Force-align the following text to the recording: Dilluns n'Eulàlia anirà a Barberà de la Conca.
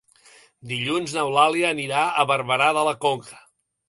Dilluns 0.69 1.11
n'Eulàlia 1.17 1.67
anirà 1.73 2.05
a 2.21 2.25
Barberà 2.31 2.71
de 2.79 2.87
la 2.89 2.95
Conca. 3.05 3.39